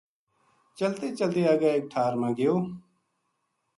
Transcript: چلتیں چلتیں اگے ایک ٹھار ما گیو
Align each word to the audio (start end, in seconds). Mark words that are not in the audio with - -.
چلتیں 0.77 1.15
چلتیں 1.19 1.47
اگے 1.53 1.69
ایک 1.73 1.83
ٹھار 1.91 2.13
ما 2.19 2.29
گیو 2.37 2.55